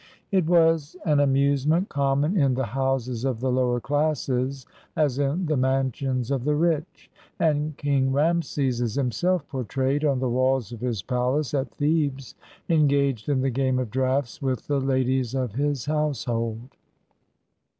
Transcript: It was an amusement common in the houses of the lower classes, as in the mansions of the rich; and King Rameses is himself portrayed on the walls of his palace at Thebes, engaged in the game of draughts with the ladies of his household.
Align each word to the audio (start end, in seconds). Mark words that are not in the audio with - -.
It 0.31 0.47
was 0.47 0.95
an 1.05 1.19
amusement 1.19 1.89
common 1.89 2.35
in 2.35 2.55
the 2.55 2.65
houses 2.65 3.23
of 3.23 3.39
the 3.39 3.51
lower 3.51 3.79
classes, 3.79 4.65
as 4.95 5.19
in 5.19 5.45
the 5.45 5.55
mansions 5.55 6.31
of 6.31 6.43
the 6.43 6.55
rich; 6.55 7.11
and 7.37 7.77
King 7.77 8.11
Rameses 8.11 8.81
is 8.81 8.95
himself 8.95 9.47
portrayed 9.47 10.03
on 10.03 10.17
the 10.19 10.27
walls 10.27 10.71
of 10.71 10.79
his 10.81 11.03
palace 11.03 11.53
at 11.53 11.69
Thebes, 11.75 12.33
engaged 12.67 13.29
in 13.29 13.41
the 13.41 13.51
game 13.51 13.77
of 13.77 13.91
draughts 13.91 14.41
with 14.41 14.65
the 14.65 14.81
ladies 14.81 15.35
of 15.35 15.53
his 15.53 15.85
household. 15.85 16.75